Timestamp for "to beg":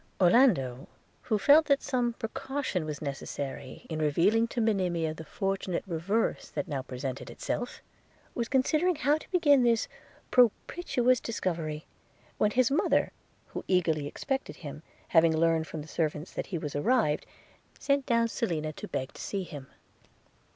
18.73-19.13